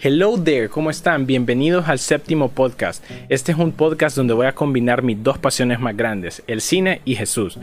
Hello 0.00 0.40
there, 0.40 0.68
¿cómo 0.68 0.90
están? 0.90 1.26
Bienvenidos 1.26 1.88
al 1.88 1.98
séptimo 1.98 2.50
podcast. 2.50 3.02
Este 3.28 3.50
es 3.50 3.58
un 3.58 3.72
podcast 3.72 4.16
donde 4.16 4.32
voy 4.32 4.46
a 4.46 4.54
combinar 4.54 5.02
mis 5.02 5.20
dos 5.20 5.38
pasiones 5.38 5.80
más 5.80 5.96
grandes, 5.96 6.40
el 6.46 6.60
cine 6.60 7.02
y 7.04 7.16
Jesús. 7.16 7.58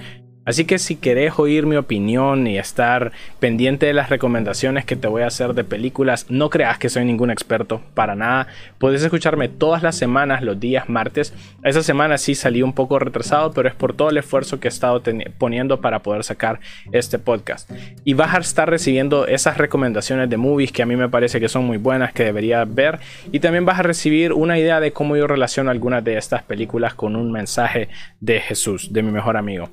Así 0.45 0.65
que 0.65 0.77
si 0.77 0.95
querés 0.95 1.39
oír 1.39 1.65
mi 1.65 1.75
opinión 1.75 2.45
y 2.45 2.57
estar 2.57 3.11
pendiente 3.39 3.87
de 3.87 3.93
las 3.93 4.09
recomendaciones 4.09 4.85
que 4.85 4.95
te 4.95 5.07
voy 5.07 5.23
a 5.23 5.27
hacer 5.27 5.55
de 5.55 5.63
películas, 5.63 6.27
no 6.29 6.51
creas 6.51 6.77
que 6.77 6.89
soy 6.89 7.03
ningún 7.03 7.31
experto, 7.31 7.81
para 7.95 8.15
nada. 8.15 8.47
Puedes 8.77 9.03
escucharme 9.03 9.49
todas 9.49 9.81
las 9.81 9.97
semanas, 9.97 10.43
los 10.43 10.59
días 10.59 10.87
martes. 10.87 11.33
Esa 11.63 11.81
semana 11.81 12.19
sí 12.19 12.35
salí 12.35 12.61
un 12.61 12.73
poco 12.73 12.99
retrasado, 12.99 13.51
pero 13.53 13.67
es 13.67 13.75
por 13.75 13.93
todo 13.93 14.11
el 14.11 14.17
esfuerzo 14.17 14.59
que 14.59 14.67
he 14.67 14.69
estado 14.69 15.01
poniendo 15.39 15.81
para 15.81 15.99
poder 15.99 16.23
sacar 16.23 16.59
este 16.91 17.17
podcast. 17.17 17.69
Y 18.03 18.13
vas 18.13 18.35
a 18.35 18.37
estar 18.37 18.69
recibiendo 18.69 19.25
esas 19.25 19.57
recomendaciones 19.57 20.29
de 20.29 20.37
movies 20.37 20.71
que 20.71 20.83
a 20.83 20.85
mí 20.85 20.95
me 20.95 21.09
parece 21.09 21.39
que 21.39 21.49
son 21.49 21.65
muy 21.65 21.77
buenas, 21.77 22.13
que 22.13 22.23
deberías 22.23 22.71
ver. 22.71 22.99
Y 23.31 23.39
también 23.39 23.65
vas 23.65 23.79
a 23.79 23.83
recibir 23.83 24.31
una 24.31 24.59
idea 24.59 24.79
de 24.79 24.93
cómo 24.93 25.17
yo 25.17 25.25
relaciono 25.25 25.71
algunas 25.71 26.03
de 26.03 26.17
estas 26.17 26.43
películas 26.43 26.93
con 26.93 27.15
un 27.15 27.31
mensaje 27.31 27.89
de 28.19 28.39
Jesús, 28.39 28.93
de 28.93 29.01
mi 29.01 29.11
mejor 29.11 29.37
amigo. 29.37 29.71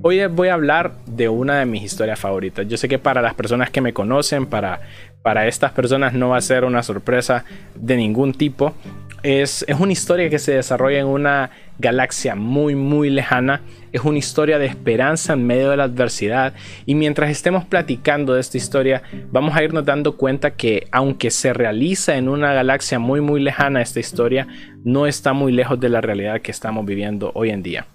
Hoy 0.00 0.24
voy 0.26 0.48
a 0.48 0.54
hablar 0.54 0.94
de 1.06 1.28
una 1.28 1.58
de 1.58 1.66
mis 1.66 1.84
historias 1.84 2.18
favoritas. 2.18 2.66
Yo 2.66 2.76
sé 2.76 2.88
que 2.88 2.98
para 2.98 3.22
las 3.22 3.34
personas 3.34 3.70
que 3.70 3.80
me 3.80 3.92
conocen, 3.92 4.46
para, 4.46 4.80
para 5.22 5.46
estas 5.46 5.72
personas 5.72 6.14
no 6.14 6.30
va 6.30 6.38
a 6.38 6.40
ser 6.40 6.64
una 6.64 6.82
sorpresa 6.82 7.44
de 7.74 7.96
ningún 7.96 8.32
tipo. 8.32 8.74
Es, 9.22 9.64
es 9.68 9.78
una 9.78 9.92
historia 9.92 10.28
que 10.28 10.40
se 10.40 10.52
desarrolla 10.54 10.98
en 10.98 11.06
una 11.06 11.50
galaxia 11.78 12.34
muy 12.34 12.74
muy 12.74 13.10
lejana. 13.10 13.60
Es 13.92 14.02
una 14.02 14.18
historia 14.18 14.58
de 14.58 14.66
esperanza 14.66 15.34
en 15.34 15.46
medio 15.46 15.70
de 15.70 15.76
la 15.76 15.84
adversidad. 15.84 16.54
Y 16.84 16.96
mientras 16.96 17.30
estemos 17.30 17.64
platicando 17.64 18.34
de 18.34 18.40
esta 18.40 18.56
historia, 18.56 19.02
vamos 19.30 19.54
a 19.54 19.62
irnos 19.62 19.84
dando 19.84 20.16
cuenta 20.16 20.52
que 20.52 20.88
aunque 20.90 21.30
se 21.30 21.52
realiza 21.52 22.16
en 22.16 22.28
una 22.28 22.52
galaxia 22.54 22.98
muy 22.98 23.20
muy 23.20 23.40
lejana, 23.40 23.82
esta 23.82 24.00
historia 24.00 24.48
no 24.84 25.06
está 25.06 25.32
muy 25.32 25.52
lejos 25.52 25.78
de 25.78 25.90
la 25.90 26.00
realidad 26.00 26.40
que 26.40 26.50
estamos 26.50 26.84
viviendo 26.84 27.30
hoy 27.34 27.50
en 27.50 27.62
día. 27.62 27.86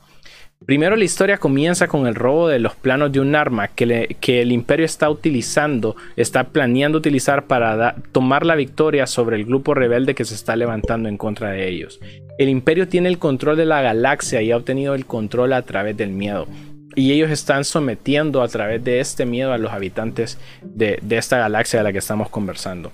Primero 0.66 0.96
la 0.96 1.04
historia 1.04 1.38
comienza 1.38 1.88
con 1.88 2.08
el 2.08 2.16
robo 2.16 2.48
de 2.48 2.60
los 2.60 2.76
planos 2.76 3.12
de 3.12 3.20
un 3.20 3.36
arma 3.36 3.68
que, 3.68 4.42
el 4.42 4.52
imperio 4.52 4.86
está 4.86 5.10
utilizando, 5.10 5.96
está 6.16 6.46
planeando 6.46 6.98
utilizar 6.98 7.46
para 7.46 7.96
tomar 8.12 8.46
la 8.46 8.56
victoria 8.56 9.06
sobre 9.06 9.36
el 9.36 9.46
grupo 9.46 9.76
rebelde 9.76 10.16
que 10.16 10.26
se 10.26 10.34
está 10.34 10.56
levantando 10.56 11.10
en 11.10 11.18
contra 11.18 11.52
de 11.52 11.70
ellos. 11.70 12.00
El 12.40 12.50
imperio 12.50 12.88
tiene 12.88 13.08
el 13.08 13.20
control 13.20 13.56
de 13.56 13.66
la 13.66 13.82
galaxia 13.82 14.42
y 14.42 14.52
ha 14.52 14.58
obtenido 14.58 14.96
el 14.96 15.06
control 15.06 15.54
a 15.54 15.62
través 15.62 15.96
del 15.96 16.10
miedo. 16.10 16.48
Y 16.96 17.12
ellos 17.12 17.30
están 17.30 17.64
sometiendo 17.64 18.42
a 18.42 18.48
través 18.48 18.84
de 18.84 19.00
este 19.00 19.28
miedo 19.28 19.54
a 19.54 19.60
los 19.60 19.72
habitantes 19.72 20.40
de, 20.64 20.98
de 21.04 21.18
esta 21.18 21.38
galaxia 21.38 21.80
de 21.80 21.84
la 21.84 21.92
que 21.92 22.00
estamos 22.00 22.30
conversando. 22.30 22.92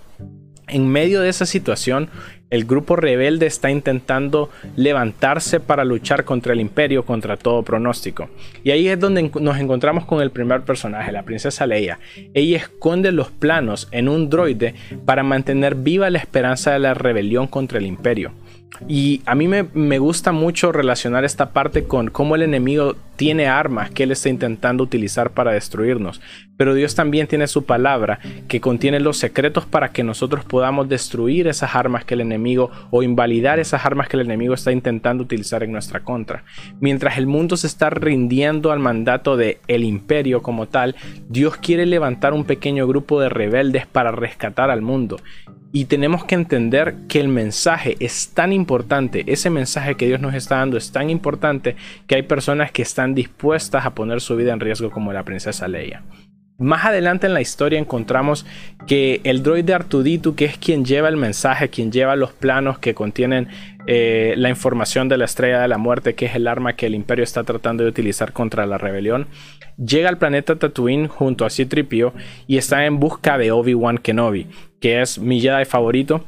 En 0.74 0.88
medio 0.88 1.22
de 1.22 1.30
esa 1.30 1.46
situación, 1.46 2.10
el 2.50 2.66
grupo 2.66 2.96
rebelde 2.96 3.46
está 3.46 3.70
intentando 3.70 4.50
levantarse 4.76 5.60
para 5.60 5.86
luchar 5.86 6.26
contra 6.26 6.54
el 6.54 6.60
imperio, 6.60 7.06
contra 7.06 7.38
todo 7.38 7.62
pronóstico. 7.62 8.28
Y 8.64 8.72
ahí 8.72 8.88
es 8.88 9.00
donde 9.00 9.30
nos 9.40 9.60
encontramos 9.60 10.06
con 10.06 10.20
el 10.20 10.32
primer 10.32 10.64
personaje, 10.64 11.12
la 11.12 11.22
princesa 11.22 11.68
Leia. 11.68 12.00
Ella 12.34 12.58
esconde 12.58 13.12
los 13.12 13.30
planos 13.30 13.88
en 13.92 14.10
un 14.10 14.32
droide 14.32 14.74
para 15.06 15.22
mantener 15.22 15.76
viva 15.76 16.10
la 16.10 16.18
esperanza 16.18 16.72
de 16.72 16.80
la 16.80 16.96
rebelión 16.96 17.46
contra 17.46 17.78
el 17.78 17.86
imperio. 17.86 18.32
Y 18.88 19.22
a 19.26 19.36
mí 19.36 19.48
me, 19.48 20.00
gusta 20.00 20.32
mucho 20.32 20.72
relacionar 20.72 21.24
esta 21.24 21.52
parte 21.52 21.86
con 21.86 22.10
cómo 22.10 22.36
el 22.36 22.42
enemigo 22.42 22.96
tiene 23.16 23.48
armas 23.48 23.92
que 23.92 24.04
él 24.04 24.12
está 24.12 24.30
intentando 24.30 24.84
utilizar 24.84 25.30
para 25.30 25.52
destruirnos. 25.52 26.22
Pero 26.58 26.74
Dios 26.74 26.96
también 26.96 27.28
tiene 27.28 27.48
su 27.48 27.66
palabra 27.66 28.20
que 28.48 28.60
contiene 28.60 29.00
los 29.00 29.18
secretos 29.18 29.66
para 29.66 29.90
que 29.90 30.04
nosotros 30.04 30.44
podamos 30.44 30.90
destruir 30.90 31.48
esas 31.48 31.76
armas 31.76 32.04
que 32.04 32.16
el 32.16 32.22
enemigo 32.22 32.72
o 32.90 33.04
invalidar 33.04 33.60
esas 33.60 33.86
armas 33.86 34.10
que 34.10 34.18
el 34.18 34.26
enemigo 34.26 34.54
está 34.56 34.72
intentando 34.72 35.24
utilizar 35.24 35.64
en 35.64 35.72
nuestra 35.72 36.02
contra. 36.02 36.44
Mientras 36.80 37.18
el 37.18 37.28
mundo 37.28 37.56
se 37.58 37.68
está 37.68 37.92
rindiendo 37.92 38.72
al 38.72 38.80
mandato 38.80 39.38
de 39.38 39.60
el 39.68 39.84
imperio 39.84 40.42
como 40.42 40.68
tal, 40.68 40.96
Dios 41.30 41.58
quiere 41.58 41.86
levantar 41.86 42.34
un 42.34 42.44
pequeño 42.44 42.88
grupo 42.88 43.22
de 43.22 43.30
rebeldes 43.30 43.86
para 43.86 44.12
rescatar 44.12 44.72
al 44.72 44.82
mundo. 44.82 45.18
Y 45.76 45.86
tenemos 45.86 46.24
que 46.24 46.36
entender 46.36 46.94
que 47.08 47.20
el 47.20 47.30
mensaje 47.30 47.98
es 48.00 48.30
tan 48.36 48.54
importante, 48.54 49.24
ese 49.26 49.50
mensaje 49.50 49.96
que 49.96 50.06
Dios 50.06 50.22
nos 50.22 50.36
está 50.36 50.58
dando 50.58 50.78
es 50.78 50.92
tan 50.92 51.10
importante 51.10 51.76
que 52.06 52.14
hay 52.14 52.22
personas 52.22 52.72
que 52.72 52.84
están 52.84 53.16
dispuestas 53.16 53.84
a 53.84 53.96
poner 53.96 54.22
su 54.22 54.36
vida 54.36 54.54
en 54.54 54.60
riesgo 54.60 54.92
como 54.92 55.12
la 55.14 55.24
princesa 55.24 55.68
Leia. 55.68 56.04
Más 56.60 56.86
adelante 56.86 57.26
en 57.26 57.34
la 57.34 57.42
historia 57.42 57.80
encontramos 57.80 58.46
que 58.86 59.20
el 59.24 59.42
droide 59.42 59.74
Artuditu, 59.74 60.36
que 60.36 60.46
es 60.46 60.60
quien 60.60 60.86
lleva 60.86 61.10
el 61.10 61.18
mensaje, 61.18 61.70
quien 61.70 61.92
lleva 61.92 62.16
los 62.16 62.32
planos 62.32 62.78
que 62.78 62.94
contienen 62.94 63.48
eh, 63.86 64.34
la 64.38 64.50
información 64.50 65.10
de 65.10 65.18
la 65.18 65.26
estrella 65.26 65.62
de 65.62 65.68
la 65.68 65.78
muerte, 65.78 66.16
que 66.16 66.26
es 66.26 66.36
el 66.36 66.48
arma 66.48 66.76
que 66.76 66.86
el 66.86 66.96
imperio 66.96 67.24
está 67.24 67.44
tratando 67.44 67.84
de 67.84 67.90
utilizar 67.90 68.32
contra 68.32 68.66
la 68.66 68.78
rebelión, 68.78 69.28
llega 69.78 70.10
al 70.10 70.18
planeta 70.18 70.56
Tatooine 70.56 71.08
junto 71.08 71.46
a 71.46 71.50
Citripio 71.50 72.14
y 72.48 72.58
está 72.58 72.86
en 72.86 73.00
busca 73.00 73.38
de 73.38 73.52
Obi-Wan 73.52 73.98
Kenobi, 73.98 74.48
que 74.80 75.02
es 75.02 75.20
mi 75.20 75.42
Jedi 75.42 75.66
favorito. 75.66 76.24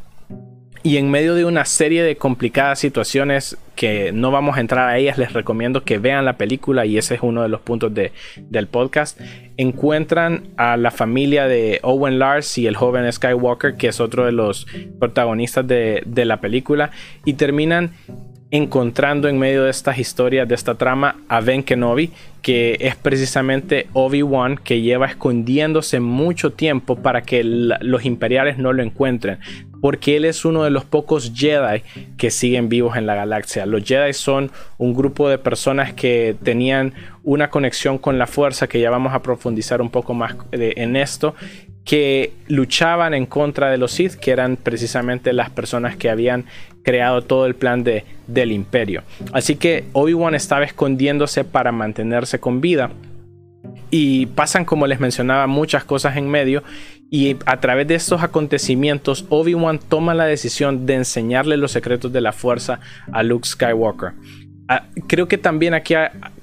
Y 0.84 0.98
en 0.98 1.10
medio 1.10 1.34
de 1.34 1.46
una 1.46 1.66
serie 1.66 2.04
de 2.04 2.16
complicadas 2.16 2.80
situaciones 2.80 3.58
que 3.76 4.12
no 4.12 4.32
vamos 4.32 4.58
a 4.58 4.62
entrar 4.62 4.90
a 4.90 4.98
ellas, 4.98 5.18
les 5.18 5.34
recomiendo 5.34 5.84
que 5.84 5.98
vean 5.98 6.26
la 6.26 6.38
película 6.38 6.86
y 6.86 6.98
ese 6.98 7.16
es 7.16 7.22
uno 7.22 7.42
de 7.42 7.50
los 7.50 7.62
puntos 7.62 7.94
de, 7.94 8.12
del 8.38 8.68
podcast. 8.68 9.20
Encuentran 9.58 10.48
a 10.58 10.78
la 10.78 10.92
familia 10.92 11.48
de 11.48 11.80
Owen 11.84 12.20
Lars 12.20 12.58
y 12.58 12.68
el 12.68 12.76
joven 12.76 13.12
Skywalker, 13.12 13.76
que 13.76 13.88
es 13.88 14.00
otro 14.00 14.26
de 14.26 14.32
los 14.32 14.66
protagonistas 15.00 15.68
de, 15.68 16.04
de 16.06 16.26
la 16.26 16.42
película, 16.42 16.92
y 17.26 17.34
terminan 17.34 17.92
encontrando 18.52 19.28
en 19.28 19.38
medio 19.38 19.64
de 19.64 19.72
estas 19.72 19.98
historias, 19.98 20.48
de 20.48 20.56
esta 20.56 20.76
trama, 20.76 21.18
a 21.28 21.42
Ben 21.42 21.64
Kenobi, 21.64 22.12
que 22.42 22.78
es 22.80 22.96
precisamente 22.96 23.88
Obi-Wan 23.94 24.58
que 24.58 24.82
lleva 24.82 25.08
escondiéndose 25.08 26.00
mucho 26.00 26.54
tiempo 26.54 26.96
para 26.96 27.24
que 27.24 27.44
los 27.44 28.06
imperiales 28.06 28.58
no 28.58 28.72
lo 28.72 28.84
encuentren, 28.84 29.40
porque 29.86 30.18
él 30.18 30.26
es 30.26 30.46
uno 30.46 30.64
de 30.64 30.72
los 30.72 30.84
pocos 30.84 31.32
Jedi 31.36 31.84
que 32.18 32.32
siguen 32.32 32.70
vivos 32.70 32.98
en 32.98 33.06
la 33.06 33.14
galaxia. 33.14 33.68
Los 33.68 33.84
Jedi 33.84 34.14
son 34.14 34.50
un 34.80 34.96
grupo 34.96 35.30
de 35.30 35.38
personas 35.38 35.94
que 35.94 36.36
tenían 36.42 36.96
una 37.24 37.52
conexión 37.52 38.00
con 38.00 38.18
la 38.18 38.26
fuerza, 38.26 38.66
que 38.66 38.80
ya 38.80 38.90
vamos 38.90 39.14
a 39.14 39.22
profundizar 39.22 39.84
un 39.84 39.92
poco 39.92 40.16
más 40.16 40.38
en 40.52 40.96
esto, 40.96 41.36
que 41.84 42.34
luchaban 42.48 43.14
en 43.14 43.28
contra 43.28 43.70
de 43.70 43.78
los 43.78 43.92
Sith, 43.92 44.16
que 44.16 44.32
eran 44.32 44.58
precisamente 44.58 45.34
las 45.34 45.52
personas 45.52 45.96
que 45.96 46.10
habían 46.10 46.46
creado 46.82 47.22
todo 47.22 47.46
el 47.46 47.54
plan 47.54 47.84
de, 47.84 48.06
del 48.26 48.54
imperio. 48.54 49.04
Así 49.34 49.56
que 49.56 49.84
Obi-Wan 49.94 50.34
estaba 50.34 50.66
escondiéndose 50.66 51.44
para 51.44 51.72
mantenerse 51.72 52.40
con 52.40 52.60
vida. 52.60 52.90
Y 53.92 54.26
pasan, 54.26 54.66
como 54.66 54.88
les 54.88 55.00
mencionaba, 55.00 55.46
muchas 55.46 55.84
cosas 55.84 56.18
en 56.18 56.28
medio. 56.28 56.64
Y 57.10 57.38
a 57.46 57.60
través 57.60 57.88
de 57.88 57.96
estos 57.96 58.24
acontecimientos, 58.24 59.26
Obi-Wan 59.30 59.80
toma 59.80 60.14
la 60.14 60.26
decisión 60.26 60.86
de 60.86 60.96
enseñarle 60.96 61.58
los 61.58 61.72
secretos 61.72 62.12
de 62.12 62.22
la 62.22 62.32
fuerza 62.32 62.80
a 63.12 63.24
Luke 63.24 63.48
Skywalker. 63.48 64.14
Ah, 64.68 64.88
creo 65.06 65.28
que 65.28 65.38
también 65.38 65.76
aquí 65.76 65.94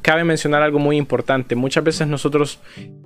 cabe 0.01 0.23
mencionar 0.23 0.63
algo 0.63 0.79
muy 0.79 0.97
importante. 0.97 1.57
Muchas 1.57 1.83
veces 1.83 2.07
nosotros 2.07 2.61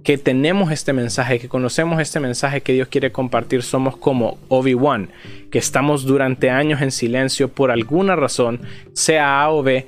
que 0.04 0.18
tenemos 0.18 0.70
este 0.70 0.92
mensaje, 0.92 1.38
que 1.38 1.48
conocemos 1.48 2.00
este 2.00 2.20
mensaje 2.20 2.60
que 2.60 2.74
Dios 2.74 2.88
quiere 2.88 3.12
compartir, 3.12 3.62
somos 3.62 3.96
como 3.96 4.38
Obi-Wan, 4.48 5.08
que 5.50 5.58
estamos 5.58 6.04
durante 6.04 6.50
años 6.50 6.82
en 6.82 6.90
silencio 6.90 7.48
por 7.48 7.70
alguna 7.70 8.14
razón, 8.14 8.60
sea 8.92 9.42
A 9.42 9.50
o 9.50 9.62
B, 9.62 9.86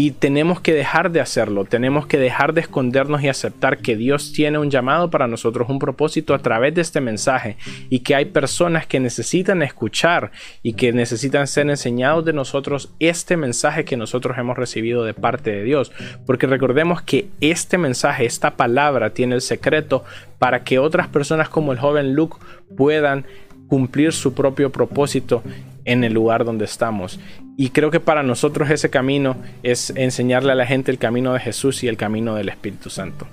y 0.00 0.12
tenemos 0.12 0.62
que 0.62 0.72
dejar 0.72 1.12
de 1.12 1.20
hacerlo, 1.20 1.66
tenemos 1.66 2.06
que 2.06 2.16
dejar 2.16 2.54
de 2.54 2.62
escondernos 2.62 3.22
y 3.22 3.28
aceptar 3.28 3.76
que 3.76 3.96
Dios 3.96 4.32
tiene 4.32 4.56
un 4.56 4.70
llamado 4.70 5.10
para 5.10 5.28
nosotros, 5.28 5.68
un 5.68 5.78
propósito 5.78 6.32
a 6.32 6.38
través 6.38 6.74
de 6.74 6.80
este 6.80 7.02
mensaje 7.02 7.58
y 7.90 7.98
que 7.98 8.14
hay 8.14 8.24
personas 8.24 8.86
que 8.86 8.98
necesitan 8.98 9.62
escuchar 9.62 10.30
y 10.62 10.72
que 10.72 10.94
necesitan 10.94 11.46
ser 11.46 11.68
enseñados 11.68 12.24
de 12.24 12.32
nosotros 12.32 12.94
este 12.98 13.36
mensaje 13.36 13.84
que 13.84 13.98
nosotros 13.98 14.38
hemos 14.38 14.56
recibido 14.56 15.04
de 15.04 15.12
parte 15.12 15.50
de 15.50 15.64
Dios. 15.64 15.92
Porque 16.24 16.46
recordemos 16.46 17.02
que 17.02 17.28
este 17.42 17.76
mensaje, 17.76 18.24
esta 18.24 18.52
palabra 18.56 19.10
tiene 19.10 19.34
el 19.34 19.42
secreto 19.42 20.02
para 20.38 20.64
que 20.64 20.78
otras 20.78 21.08
personas 21.08 21.50
como 21.50 21.72
el 21.72 21.78
joven 21.78 22.14
Luke 22.14 22.38
puedan 22.74 23.26
cumplir 23.68 24.14
su 24.14 24.32
propio 24.32 24.72
propósito 24.72 25.42
en 25.84 26.04
el 26.04 26.12
lugar 26.12 26.44
donde 26.44 26.64
estamos. 26.64 27.20
Y 27.56 27.70
creo 27.70 27.90
que 27.90 28.00
para 28.00 28.22
nosotros 28.22 28.70
ese 28.70 28.90
camino 28.90 29.36
es 29.62 29.90
enseñarle 29.96 30.52
a 30.52 30.56
la 30.56 30.66
gente 30.66 30.90
el 30.90 30.98
camino 30.98 31.32
de 31.32 31.40
Jesús 31.40 31.82
y 31.82 31.88
el 31.88 31.96
camino 31.96 32.34
del 32.34 32.48
Espíritu 32.48 32.90
Santo. 32.90 33.26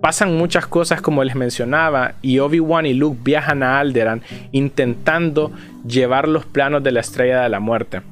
Pasan 0.00 0.36
muchas 0.36 0.66
cosas 0.66 1.00
como 1.00 1.24
les 1.24 1.34
mencionaba 1.34 2.14
y 2.22 2.38
Obi-Wan 2.38 2.86
y 2.86 2.94
Luke 2.94 3.20
viajan 3.22 3.62
a 3.62 3.78
Alderan 3.78 4.22
intentando 4.52 5.50
llevar 5.86 6.28
los 6.28 6.44
planos 6.44 6.82
de 6.82 6.92
la 6.92 7.00
estrella 7.00 7.42
de 7.42 7.48
la 7.48 7.60
muerte. 7.60 8.02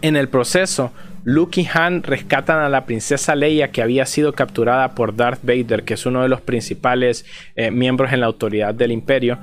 En 0.00 0.16
el 0.16 0.28
proceso, 0.28 0.92
Luke 1.24 1.60
y 1.60 1.68
Han 1.72 2.02
rescatan 2.02 2.58
a 2.58 2.68
la 2.68 2.84
princesa 2.84 3.36
Leia 3.36 3.70
que 3.70 3.82
había 3.82 4.06
sido 4.06 4.32
capturada 4.32 4.94
por 4.94 5.14
Darth 5.14 5.40
Vader, 5.42 5.84
que 5.84 5.94
es 5.94 6.06
uno 6.06 6.22
de 6.22 6.28
los 6.28 6.40
principales 6.40 7.24
eh, 7.54 7.70
miembros 7.70 8.12
en 8.12 8.20
la 8.20 8.26
autoridad 8.26 8.74
del 8.74 8.90
imperio, 8.90 9.38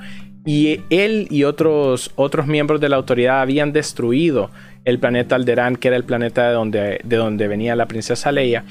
y 0.49 0.81
él 0.89 1.27
y 1.29 1.43
otros, 1.43 2.11
otros 2.15 2.47
miembros 2.47 2.81
de 2.81 2.89
la 2.89 2.95
autoridad 2.95 3.41
habían 3.41 3.71
destruido 3.71 4.49
el 4.83 4.97
planeta 4.97 5.35
Alderaan, 5.35 5.75
que 5.75 5.89
era 5.89 5.95
el 5.95 6.05
planeta 6.05 6.47
de 6.47 6.53
donde, 6.53 7.01
de 7.03 7.17
donde 7.17 7.47
venía 7.47 7.75
la 7.75 7.85
princesa 7.85 8.31
Leia. 8.31 8.63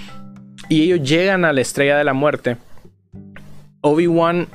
Y 0.69 0.83
ellos 0.83 1.09
llegan 1.09 1.45
a 1.45 1.53
la 1.53 1.61
estrella 1.61 1.97
de 1.97 2.03
la 2.03 2.15
muerte. 2.15 2.57
Obi-Wan 3.81 4.49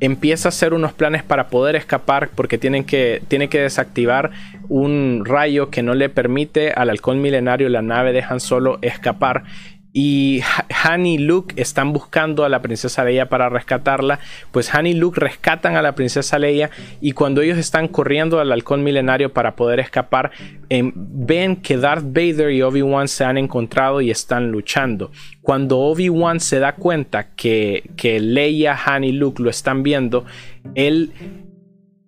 empieza 0.00 0.48
a 0.48 0.52
hacer 0.56 0.72
unos 0.72 0.94
planes 0.94 1.22
para 1.22 1.48
poder 1.48 1.76
escapar 1.76 2.30
porque 2.34 2.56
tienen 2.56 2.84
que, 2.84 3.20
tiene 3.28 3.50
que 3.50 3.60
desactivar 3.60 4.30
un 4.70 5.24
rayo 5.26 5.68
que 5.68 5.82
no 5.82 5.94
le 5.94 6.08
permite 6.08 6.72
al 6.72 6.88
halcón 6.88 7.20
milenario 7.20 7.68
la 7.68 7.82
nave 7.82 8.14
de 8.14 8.22
Han 8.22 8.40
Solo 8.40 8.78
escapar 8.80 9.42
y 9.92 10.40
Han 10.84 11.06
y 11.06 11.18
Luke 11.18 11.60
están 11.60 11.92
buscando 11.92 12.44
a 12.44 12.48
la 12.48 12.62
princesa 12.62 13.04
Leia 13.04 13.28
para 13.28 13.48
rescatarla, 13.48 14.20
pues 14.52 14.74
Han 14.74 14.86
y 14.86 14.94
Luke 14.94 15.20
rescatan 15.20 15.76
a 15.76 15.82
la 15.82 15.94
princesa 15.94 16.38
Leia 16.38 16.70
y 17.00 17.12
cuando 17.12 17.42
ellos 17.42 17.58
están 17.58 17.88
corriendo 17.88 18.40
al 18.40 18.52
halcón 18.52 18.84
milenario 18.84 19.32
para 19.32 19.56
poder 19.56 19.80
escapar, 19.80 20.30
em, 20.68 20.92
ven 20.94 21.56
que 21.56 21.76
Darth 21.76 22.04
Vader 22.04 22.52
y 22.52 22.62
Obi-Wan 22.62 23.08
se 23.08 23.24
han 23.24 23.38
encontrado 23.38 24.00
y 24.00 24.10
están 24.10 24.50
luchando. 24.50 25.10
Cuando 25.42 25.78
Obi-Wan 25.78 26.40
se 26.40 26.60
da 26.60 26.76
cuenta 26.76 27.34
que, 27.34 27.90
que 27.96 28.20
Leia, 28.20 28.78
Han 28.84 29.04
y 29.04 29.12
Luke 29.12 29.42
lo 29.42 29.50
están 29.50 29.82
viendo, 29.82 30.24
él 30.74 31.12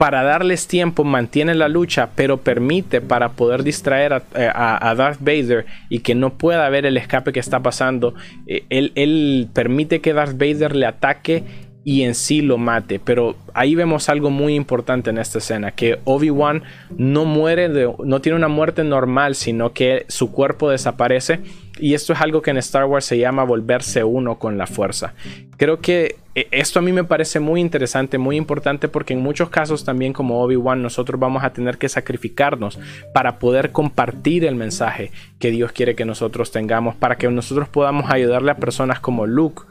para 0.02 0.24
darles 0.24 0.66
tiempo 0.66 1.04
mantiene 1.04 1.54
la 1.54 1.68
lucha, 1.68 2.10
pero 2.16 2.38
permite 2.38 3.00
para 3.00 3.34
poder 3.34 3.62
distraer 3.62 4.12
a, 4.12 4.22
eh, 4.34 4.96
Darth 4.96 5.20
Vader 5.20 5.64
y 5.88 6.00
que 6.00 6.16
no 6.16 6.36
pueda 6.38 6.68
ver 6.70 6.86
el 6.86 6.96
escape 6.96 7.32
que 7.32 7.38
está 7.38 7.60
pasando. 7.60 8.12
Eh, 8.48 8.64
él, 8.68 8.90
él, 8.96 9.48
permite 9.52 10.00
que 10.00 10.12
Darth 10.12 10.32
Vader 10.36 10.74
le 10.74 10.86
ataque 10.86 11.44
y 11.84 12.02
en 12.02 12.14
sí 12.14 12.42
lo 12.42 12.58
mate. 12.58 12.98
Pero 12.98 13.36
ahí 13.54 13.74
vemos 13.74 14.08
algo 14.08 14.30
muy 14.30 14.54
importante 14.54 15.10
en 15.10 15.18
esta 15.18 15.38
escena, 15.38 15.72
que 15.72 15.98
Obi-Wan 16.04 16.62
no 16.96 17.24
muere, 17.24 17.68
de, 17.68 17.92
no 18.04 18.20
tiene 18.20 18.36
una 18.36 18.48
muerte 18.48 18.84
normal, 18.84 19.34
sino 19.34 19.72
que 19.72 20.04
su 20.08 20.32
cuerpo 20.32 20.70
desaparece. 20.70 21.40
Y 21.78 21.94
esto 21.94 22.12
es 22.12 22.20
algo 22.20 22.42
que 22.42 22.50
en 22.50 22.58
Star 22.58 22.84
Wars 22.84 23.06
se 23.06 23.18
llama 23.18 23.44
volverse 23.44 24.04
uno 24.04 24.38
con 24.38 24.58
la 24.58 24.66
fuerza. 24.66 25.14
Creo 25.56 25.80
que 25.80 26.16
eh, 26.34 26.46
esto 26.50 26.78
a 26.78 26.82
mí 26.82 26.92
me 26.92 27.04
parece 27.04 27.40
muy 27.40 27.60
interesante, 27.60 28.18
muy 28.18 28.36
importante, 28.36 28.88
porque 28.88 29.14
en 29.14 29.22
muchos 29.22 29.48
casos 29.48 29.84
también 29.84 30.12
como 30.12 30.42
Obi-Wan 30.42 30.82
nosotros 30.82 31.18
vamos 31.18 31.44
a 31.44 31.52
tener 31.52 31.78
que 31.78 31.88
sacrificarnos 31.88 32.78
para 33.14 33.38
poder 33.38 33.72
compartir 33.72 34.44
el 34.44 34.54
mensaje 34.54 35.10
que 35.38 35.50
Dios 35.50 35.72
quiere 35.72 35.94
que 35.94 36.04
nosotros 36.04 36.50
tengamos, 36.50 36.94
para 36.94 37.16
que 37.16 37.28
nosotros 37.28 37.68
podamos 37.68 38.10
ayudarle 38.10 38.50
a 38.50 38.56
personas 38.56 39.00
como 39.00 39.26
Luke 39.26 39.62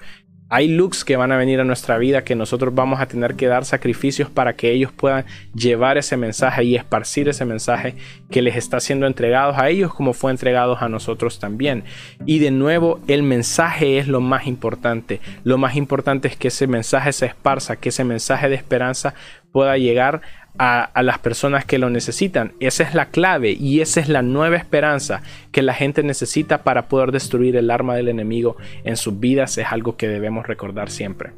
hay 0.54 0.68
looks 0.68 1.06
que 1.06 1.16
van 1.16 1.32
a 1.32 1.38
venir 1.38 1.62
a 1.62 1.64
nuestra 1.64 1.98
vida 1.98 2.26
que 2.26 2.36
nosotros 2.36 2.76
vamos 2.76 3.00
a 3.00 3.06
tener 3.06 3.36
que 3.36 3.48
dar 3.48 3.64
sacrificios 3.64 4.30
para 4.30 4.54
que 4.58 4.70
ellos 4.70 4.92
puedan 4.92 5.24
llevar 5.56 5.98
ese 5.98 6.18
mensaje 6.18 6.66
y 6.66 6.76
esparcir 6.76 7.30
ese 7.30 7.46
mensaje 7.46 7.96
que 8.30 8.42
les 8.42 8.58
está 8.58 8.82
siendo 8.82 9.08
entregado 9.08 9.54
a 9.56 9.70
ellos 9.70 9.94
como 9.94 10.12
fue 10.12 10.30
entregado 10.30 10.78
a 10.78 10.90
nosotros 10.90 11.40
también. 11.40 11.86
Y 12.26 12.40
de 12.40 12.52
nuevo, 12.52 13.00
el 13.08 13.24
mensaje 13.24 13.98
es 13.98 14.10
lo 14.10 14.20
más 14.20 14.46
importante. 14.46 15.22
Lo 15.46 15.58
más 15.58 15.78
importante 15.78 16.28
es 16.28 16.36
que 16.36 16.50
ese 16.50 16.68
mensaje 16.68 17.14
se 17.14 17.28
esparza, 17.28 17.78
que 17.78 17.88
ese 17.88 18.04
mensaje 18.04 18.50
de 18.50 18.56
esperanza 18.56 19.14
pueda 19.54 19.78
llegar 19.78 20.22
a, 20.58 21.02
las 21.02 21.20
personas 21.20 21.66
que 21.66 21.78
lo 21.78 21.90
necesitan. 21.90 22.54
Esa 22.60 22.84
es 22.84 22.94
la 22.94 23.08
clave 23.08 23.52
y 23.52 23.82
esa 23.82 24.00
es 24.00 24.10
la 24.10 24.22
nueva 24.22 24.58
esperanza 24.58 25.22
que 25.52 25.62
la 25.62 25.74
gente 25.74 26.04
necesita 26.04 26.64
para 26.64 26.88
poder 26.88 27.12
destruir 27.12 27.56
el 27.56 27.72
arma 27.72 27.96
del 27.96 28.10
enemigo 28.10 28.58
en 28.84 28.98
sus 28.98 29.20
vidas. 29.20 29.58
Es 29.58 29.68
algo 29.72 29.98
que 29.98 30.08
debemos 30.08 30.48
recordar 30.48 30.90
siempre. 30.90 31.32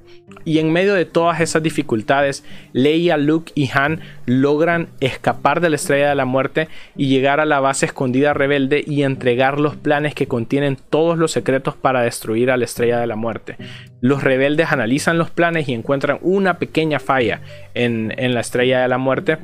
Y 0.46 0.60
en 0.60 0.72
medio 0.72 0.94
de 0.94 1.06
todas 1.06 1.42
esas 1.42 1.64
dificultades, 1.64 2.44
Leia, 2.74 3.18
Luke 3.18 3.52
y 3.56 3.70
Han 3.74 4.02
logran 4.26 4.90
escapar 5.00 5.62
de 5.62 5.70
la 5.70 5.76
estrella 5.76 6.10
de 6.10 6.16
la 6.16 6.26
muerte 6.26 6.68
y 6.96 7.08
llegar 7.08 7.40
a 7.40 7.46
la 7.46 7.60
base 7.60 7.86
escondida 7.86 8.34
rebelde 8.34 8.84
y 8.86 9.04
entregar 9.04 9.60
los 9.60 9.76
planes 9.76 10.16
que 10.16 10.28
contienen 10.28 10.78
todos 10.90 11.18
los 11.18 11.32
secretos 11.32 11.76
para 11.76 12.02
destruir 12.02 12.52
a 12.52 12.58
la 12.58 12.66
estrella 12.66 13.00
de 13.00 13.08
la 13.08 13.16
muerte. 13.16 13.58
Los 14.04 14.22
rebeldes 14.22 14.70
analizan 14.74 15.18
los 15.18 15.30
planes 15.30 15.70
y 15.70 15.74
encuentran 15.74 16.18
una 16.24 16.60
pequeña 16.60 17.00
falla 17.00 17.40
en, 17.74 18.14
en 18.18 18.34
la 18.34 18.42
estrella 18.42 18.82
de 18.82 18.90
la 18.90 18.98
muerte 18.98 19.38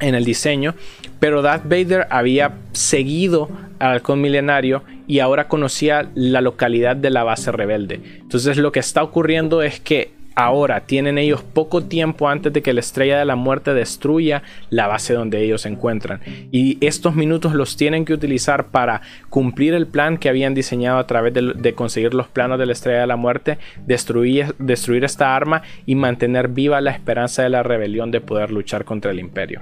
en 0.00 0.14
el 0.14 0.24
diseño, 0.24 0.74
pero 1.20 1.42
Darth 1.42 1.64
Vader 1.64 2.06
había 2.08 2.54
seguido 2.72 3.50
al 3.78 3.90
halcón 3.90 4.22
milenario 4.22 4.82
y 5.06 5.18
ahora 5.18 5.46
conocía 5.46 6.08
la 6.14 6.40
localidad 6.40 6.96
de 6.96 7.10
la 7.10 7.22
base 7.22 7.52
rebelde. 7.52 8.00
Entonces 8.18 8.56
lo 8.56 8.72
que 8.72 8.80
está 8.80 9.02
ocurriendo 9.02 9.60
es 9.60 9.78
que 9.78 10.10
Ahora 10.34 10.80
tienen 10.80 11.18
ellos 11.18 11.42
poco 11.42 11.84
tiempo 11.84 12.28
antes 12.28 12.52
de 12.52 12.62
que 12.62 12.72
la 12.72 12.80
estrella 12.80 13.18
de 13.18 13.24
la 13.24 13.36
muerte 13.36 13.74
destruya 13.74 14.42
la 14.70 14.86
base 14.86 15.12
donde 15.14 15.42
ellos 15.42 15.62
se 15.62 15.68
encuentran. 15.68 16.20
Y 16.50 16.78
estos 16.84 17.14
minutos 17.14 17.54
los 17.54 17.76
tienen 17.76 18.04
que 18.04 18.14
utilizar 18.14 18.68
para 18.68 19.02
cumplir 19.28 19.74
el 19.74 19.86
plan 19.86 20.16
que 20.16 20.28
habían 20.28 20.54
diseñado 20.54 20.98
a 20.98 21.06
través 21.06 21.34
de, 21.34 21.74
conseguir 21.74 22.14
los 22.14 22.28
planos 22.28 22.58
de 22.58 22.66
la 22.66 22.72
estrella 22.72 23.00
de 23.00 23.06
la 23.06 23.16
muerte, 23.16 23.58
destruir, 23.86 24.54
destruir 24.58 25.04
esta 25.04 25.36
arma 25.36 25.62
y 25.86 25.94
mantener 25.94 26.48
viva 26.48 26.80
la 26.80 26.92
esperanza 26.92 27.42
de 27.42 27.50
la 27.50 27.62
rebelión 27.62 28.10
de 28.10 28.20
poder 28.20 28.50
luchar 28.50 28.84
contra 28.84 29.10
el 29.10 29.18
imperio. 29.18 29.60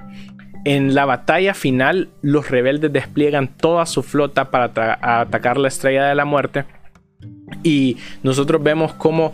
En 0.63 0.93
la 0.93 1.05
batalla 1.05 1.53
final, 1.53 2.09
los 2.21 2.49
rebeldes 2.49 2.93
despliegan 2.93 3.47
toda 3.47 3.85
su 3.85 4.03
flota 4.03 4.51
para 4.51 4.99
atacar 5.01 5.57
la 5.57 5.67
estrella 5.67 6.05
de 6.05 6.15
la 6.15 6.25
muerte. 6.25 6.65
Y 7.63 7.97
nosotros 8.23 8.61
vemos 8.61 8.93
cómo 8.93 9.33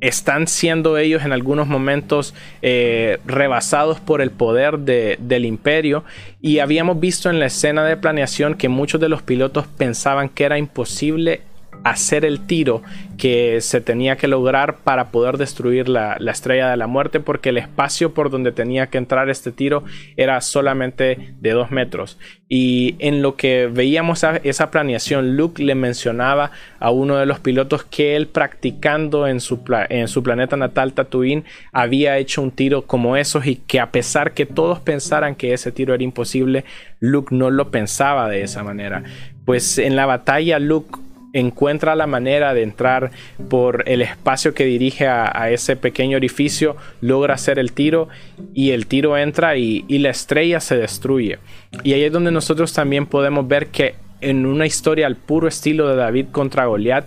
están 0.00 0.46
siendo 0.46 0.98
ellos 0.98 1.24
en 1.24 1.32
algunos 1.32 1.66
momentos 1.66 2.34
eh, 2.62 3.18
rebasados 3.26 4.00
por 4.00 4.20
el 4.20 4.30
poder 4.30 4.78
del 4.78 5.44
imperio. 5.44 6.04
Y 6.40 6.60
habíamos 6.60 7.00
visto 7.00 7.30
en 7.30 7.40
la 7.40 7.46
escena 7.46 7.84
de 7.84 7.96
planeación 7.96 8.54
que 8.54 8.68
muchos 8.68 9.00
de 9.00 9.08
los 9.08 9.22
pilotos 9.22 9.66
pensaban 9.66 10.28
que 10.28 10.44
era 10.44 10.58
imposible 10.58 11.42
hacer 11.90 12.24
el 12.24 12.40
tiro 12.40 12.82
que 13.16 13.60
se 13.60 13.80
tenía 13.80 14.16
que 14.16 14.28
lograr 14.28 14.76
para 14.78 15.10
poder 15.10 15.38
destruir 15.38 15.88
la, 15.88 16.18
estrella 16.30 16.70
de 16.70 16.76
la 16.76 16.86
muerte 16.86 17.18
porque 17.18 17.48
el 17.48 17.58
espacio 17.58 18.14
por 18.14 18.30
donde 18.30 18.52
tenía 18.52 18.86
que 18.88 18.98
entrar 18.98 19.28
este 19.28 19.50
tiro 19.50 19.84
era 20.16 20.40
solamente 20.40 21.34
de 21.40 21.50
dos 21.50 21.70
metros. 21.70 22.18
Y 22.48 22.94
en 23.00 23.20
lo 23.20 23.36
que 23.36 23.66
veíamos 23.66 24.24
esa 24.44 24.70
planeación 24.70 25.36
Luke 25.36 25.62
le 25.62 25.74
mencionaba 25.74 26.52
a 26.78 26.90
uno 26.90 27.16
de 27.16 27.26
los 27.26 27.40
pilotos 27.40 27.84
que 27.84 28.16
él 28.16 28.28
practicando 28.28 29.26
en 29.26 29.40
su, 29.40 29.60
en 29.88 30.08
su 30.08 30.22
planeta 30.22 30.56
natal 30.56 30.92
Tatooine 30.92 31.44
había 31.72 32.16
hecho 32.18 32.40
un 32.40 32.52
tiro 32.52 32.82
como 32.82 33.16
esos 33.16 33.46
y 33.46 33.56
que 33.56 33.80
a 33.80 33.90
pesar 33.90 34.32
que 34.32 34.46
todos 34.46 34.78
pensaran 34.78 35.34
que 35.34 35.52
ese 35.52 35.72
tiro 35.72 35.92
era 35.92 36.04
imposible 36.04 36.64
Luke 37.00 37.34
no 37.34 37.50
lo 37.50 37.70
pensaba 37.70 38.28
de 38.28 38.42
esa 38.42 38.62
manera. 38.62 39.02
Pues 39.44 39.78
en 39.78 39.96
la 39.96 40.06
batalla 40.06 40.58
Luke 40.58 40.98
encuentra 41.32 41.94
la 41.94 42.06
manera 42.06 42.54
de 42.54 42.62
entrar 42.62 43.10
por 43.48 43.84
el 43.86 44.02
espacio 44.02 44.54
que 44.54 44.64
dirige 44.64 45.06
a, 45.06 45.50
ese 45.50 45.76
pequeño 45.76 46.16
orificio, 46.16 46.76
logra 47.00 47.34
hacer 47.34 47.58
el 47.58 47.72
tiro 47.72 48.08
y 48.54 48.70
el 48.70 48.86
tiro 48.86 49.16
entra 49.16 49.56
y, 49.56 49.84
la 49.98 50.10
estrella 50.10 50.60
se 50.60 50.76
destruye. 50.76 51.38
Y 51.82 51.92
ahí 51.92 52.04
es 52.04 52.12
donde 52.12 52.30
nosotros 52.30 52.72
también 52.72 53.06
podemos 53.06 53.46
ver 53.46 53.68
que 53.68 53.96
en 54.20 54.46
una 54.46 54.66
historia 54.66 55.06
al 55.06 55.16
puro 55.16 55.48
estilo 55.48 55.88
de 55.88 55.96
David 55.96 56.26
contra 56.32 56.66
Goliat, 56.66 57.06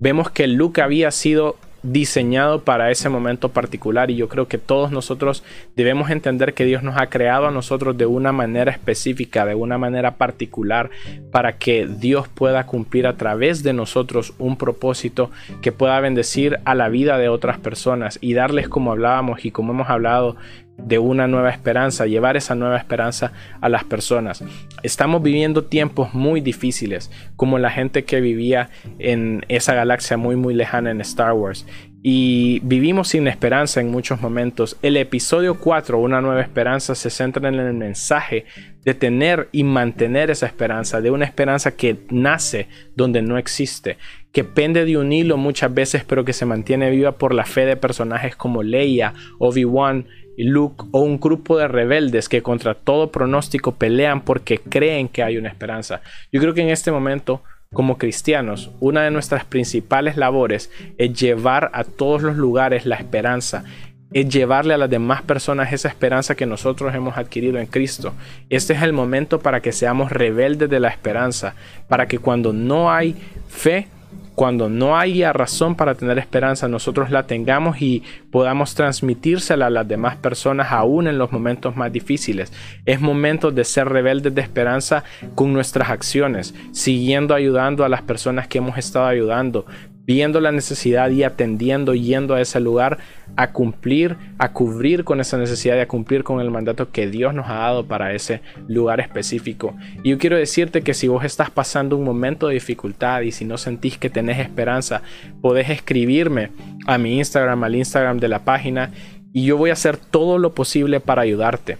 vemos 0.00 0.30
que 0.30 0.46
Luke 0.46 0.80
había 0.80 1.10
sido 1.10 1.56
diseñado 1.92 2.62
para 2.62 2.90
ese 2.90 3.08
momento 3.08 3.50
particular 3.50 4.10
y 4.10 4.16
yo 4.16 4.28
creo 4.28 4.48
que 4.48 4.58
todos 4.58 4.90
nosotros 4.90 5.44
debemos 5.76 6.10
entender 6.10 6.54
que 6.54 6.64
Dios 6.64 6.82
nos 6.82 6.96
ha 6.96 7.08
creado 7.08 7.46
a 7.46 7.50
nosotros 7.50 7.96
de 7.96 8.06
una 8.06 8.32
manera 8.32 8.72
específica, 8.72 9.46
de 9.46 9.54
una 9.54 9.78
manera 9.78 10.16
particular 10.16 10.90
para 11.30 11.58
que 11.58 11.86
Dios 11.86 12.28
pueda 12.28 12.66
cumplir 12.66 13.06
a 13.06 13.16
través 13.16 13.62
de 13.62 13.72
nosotros 13.72 14.34
un 14.38 14.56
propósito 14.56 15.30
que 15.62 15.72
pueda 15.72 16.00
bendecir 16.00 16.58
a 16.64 16.74
la 16.74 16.88
vida 16.88 17.18
de 17.18 17.28
otras 17.28 17.58
personas 17.58 18.18
y 18.20 18.34
darles 18.34 18.68
como 18.68 18.92
hablábamos 18.92 19.44
y 19.44 19.50
como 19.50 19.72
hemos 19.72 19.88
hablado 19.88 20.36
de 20.78 20.98
una 20.98 21.26
nueva 21.26 21.50
esperanza, 21.50 22.06
llevar 22.06 22.36
esa 22.36 22.54
nueva 22.54 22.76
esperanza 22.76 23.32
a 23.60 23.68
las 23.68 23.84
personas. 23.84 24.44
Estamos 24.82 25.22
viviendo 25.22 25.64
tiempos 25.64 26.14
muy 26.14 26.40
difíciles, 26.40 27.10
como 27.36 27.58
la 27.58 27.70
gente 27.70 28.04
que 28.04 28.20
vivía 28.20 28.70
en 28.98 29.44
esa 29.48 29.74
galaxia 29.74 30.16
muy 30.16 30.36
muy 30.36 30.54
lejana 30.54 30.90
en 30.90 31.00
Star 31.00 31.32
Wars. 31.32 31.66
Y 32.08 32.60
vivimos 32.60 33.08
sin 33.08 33.26
esperanza 33.26 33.80
en 33.80 33.90
muchos 33.90 34.20
momentos. 34.20 34.76
El 34.80 34.96
episodio 34.96 35.58
4, 35.58 35.98
Una 35.98 36.20
nueva 36.20 36.40
esperanza, 36.40 36.94
se 36.94 37.10
centra 37.10 37.48
en 37.48 37.56
el 37.56 37.74
mensaje 37.74 38.44
de 38.84 38.94
tener 38.94 39.48
y 39.50 39.64
mantener 39.64 40.30
esa 40.30 40.46
esperanza, 40.46 41.00
de 41.00 41.10
una 41.10 41.24
esperanza 41.24 41.74
que 41.74 41.96
nace 42.10 42.68
donde 42.94 43.22
no 43.22 43.38
existe, 43.38 43.98
que 44.30 44.44
pende 44.44 44.84
de 44.84 44.96
un 44.96 45.10
hilo 45.10 45.36
muchas 45.36 45.74
veces, 45.74 46.04
pero 46.04 46.24
que 46.24 46.32
se 46.32 46.46
mantiene 46.46 46.90
viva 46.90 47.18
por 47.18 47.34
la 47.34 47.44
fe 47.44 47.66
de 47.66 47.76
personajes 47.76 48.36
como 48.36 48.62
Leia, 48.62 49.12
Obi-Wan, 49.40 50.06
Luke 50.38 50.84
o 50.92 51.00
un 51.00 51.18
grupo 51.18 51.58
de 51.58 51.68
rebeldes 51.68 52.28
que 52.28 52.42
contra 52.42 52.74
todo 52.74 53.10
pronóstico 53.10 53.74
pelean 53.74 54.22
porque 54.22 54.58
creen 54.58 55.08
que 55.08 55.22
hay 55.22 55.36
una 55.36 55.48
esperanza. 55.48 56.00
Yo 56.32 56.40
creo 56.40 56.54
que 56.54 56.62
en 56.62 56.70
este 56.70 56.92
momento, 56.92 57.42
como 57.72 57.98
cristianos, 57.98 58.70
una 58.80 59.02
de 59.02 59.10
nuestras 59.10 59.44
principales 59.44 60.16
labores 60.16 60.70
es 60.98 61.18
llevar 61.18 61.70
a 61.72 61.84
todos 61.84 62.22
los 62.22 62.36
lugares 62.36 62.86
la 62.86 62.96
esperanza 62.96 63.64
es 64.12 64.28
llevarle 64.28 64.74
a 64.74 64.78
las 64.78 64.90
demás 64.90 65.22
personas 65.22 65.72
esa 65.72 65.88
esperanza 65.88 66.34
que 66.34 66.46
nosotros 66.46 66.94
hemos 66.94 67.18
adquirido 67.18 67.58
en 67.58 67.66
Cristo. 67.66 68.14
Este 68.48 68.72
es 68.72 68.82
el 68.82 68.92
momento 68.92 69.40
para 69.40 69.60
que 69.60 69.72
seamos 69.72 70.12
rebeldes 70.12 70.70
de 70.70 70.80
la 70.80 70.88
esperanza, 70.88 71.54
para 71.88 72.06
que 72.06 72.18
cuando 72.18 72.52
no 72.52 72.90
hay 72.90 73.16
fe, 73.48 73.88
cuando 74.36 74.68
no 74.68 74.98
haya 74.98 75.32
razón 75.32 75.74
para 75.74 75.94
tener 75.94 76.18
esperanza, 76.18 76.68
nosotros 76.68 77.10
la 77.10 77.26
tengamos 77.26 77.80
y 77.80 78.02
podamos 78.30 78.74
transmitírsela 78.74 79.66
a 79.66 79.70
las 79.70 79.88
demás 79.88 80.16
personas 80.16 80.70
aún 80.70 81.08
en 81.08 81.16
los 81.16 81.32
momentos 81.32 81.74
más 81.74 81.90
difíciles. 81.90 82.52
Es 82.84 83.00
momento 83.00 83.50
de 83.50 83.64
ser 83.64 83.88
rebeldes 83.88 84.34
de 84.34 84.42
esperanza 84.42 85.04
con 85.34 85.54
nuestras 85.54 85.88
acciones, 85.88 86.54
siguiendo 86.72 87.34
ayudando 87.34 87.82
a 87.82 87.88
las 87.88 88.02
personas 88.02 88.46
que 88.46 88.58
hemos 88.58 88.76
estado 88.76 89.06
ayudando, 89.06 89.64
viendo 90.06 90.40
la 90.40 90.52
necesidad 90.52 91.10
y 91.10 91.24
atendiendo, 91.24 91.94
yendo 91.94 92.34
a 92.34 92.40
ese 92.40 92.60
lugar 92.60 92.98
a 93.36 93.52
cumplir, 93.52 94.16
a 94.38 94.52
cubrir 94.52 95.04
con 95.04 95.20
esa 95.20 95.36
necesidad 95.36 95.76
y 95.76 95.80
a 95.80 95.88
cumplir 95.88 96.22
con 96.22 96.40
el 96.40 96.50
mandato 96.50 96.90
que 96.90 97.08
Dios 97.08 97.34
nos 97.34 97.48
ha 97.48 97.54
dado 97.54 97.86
para 97.86 98.14
ese 98.14 98.40
lugar 98.68 99.00
específico. 99.00 99.74
Y 100.04 100.10
yo 100.10 100.18
quiero 100.18 100.36
decirte 100.36 100.82
que 100.82 100.94
si 100.94 101.08
vos 101.08 101.24
estás 101.24 101.50
pasando 101.50 101.96
un 101.96 102.04
momento 102.04 102.46
de 102.48 102.54
dificultad 102.54 103.22
y 103.22 103.32
si 103.32 103.44
no 103.44 103.58
sentís 103.58 103.98
que 103.98 104.08
tenés 104.08 104.38
esperanza, 104.38 105.02
podés 105.42 105.70
escribirme 105.70 106.50
a 106.86 106.98
mi 106.98 107.18
Instagram, 107.18 107.64
al 107.64 107.74
Instagram 107.74 108.18
de 108.18 108.28
la 108.28 108.44
página 108.44 108.92
y 109.32 109.44
yo 109.44 109.56
voy 109.56 109.70
a 109.70 109.74
hacer 109.74 109.96
todo 109.96 110.38
lo 110.38 110.54
posible 110.54 111.00
para 111.00 111.22
ayudarte. 111.22 111.78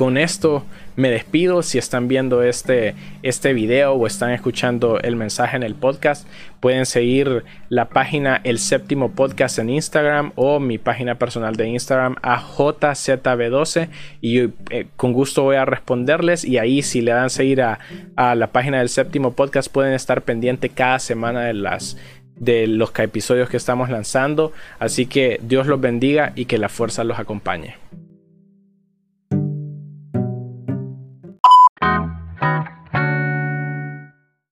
Con 0.00 0.16
esto 0.16 0.64
me 0.96 1.10
despido. 1.10 1.62
Si 1.62 1.76
están 1.76 2.08
viendo 2.08 2.42
este, 2.42 2.94
este 3.22 3.52
video 3.52 3.92
o 3.92 4.06
están 4.06 4.30
escuchando 4.30 4.98
el 4.98 5.14
mensaje 5.14 5.58
en 5.58 5.62
el 5.62 5.74
podcast, 5.74 6.26
pueden 6.58 6.86
seguir 6.86 7.44
la 7.68 7.90
página 7.90 8.40
El 8.42 8.60
Séptimo 8.60 9.10
Podcast 9.10 9.58
en 9.58 9.68
Instagram 9.68 10.32
o 10.36 10.58
mi 10.58 10.78
página 10.78 11.16
personal 11.16 11.54
de 11.54 11.68
Instagram 11.68 12.16
a 12.22 12.40
JZB12 12.40 13.90
y 14.22 14.38
eh, 14.38 14.86
con 14.96 15.12
gusto 15.12 15.42
voy 15.42 15.56
a 15.56 15.66
responderles 15.66 16.46
y 16.46 16.56
ahí 16.56 16.80
si 16.80 17.02
le 17.02 17.10
dan 17.10 17.28
seguir 17.28 17.60
a, 17.60 17.78
a 18.16 18.34
la 18.34 18.46
página 18.46 18.78
del 18.78 18.88
Séptimo 18.88 19.32
Podcast 19.32 19.70
pueden 19.70 19.92
estar 19.92 20.22
pendiente 20.22 20.70
cada 20.70 20.98
semana 20.98 21.42
de 21.42 21.52
las 21.52 21.98
de 22.36 22.66
los 22.66 22.98
episodios 22.98 23.50
que 23.50 23.58
estamos 23.58 23.90
lanzando. 23.90 24.54
Así 24.78 25.04
que 25.04 25.38
Dios 25.42 25.66
los 25.66 25.78
bendiga 25.78 26.32
y 26.36 26.46
que 26.46 26.56
la 26.56 26.70
fuerza 26.70 27.04
los 27.04 27.18
acompañe. 27.18 27.76